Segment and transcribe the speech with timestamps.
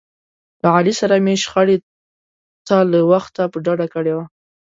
[0.61, 1.77] له علي سره مې شخړې
[2.67, 4.19] ته له وخته په ډډه کړي و.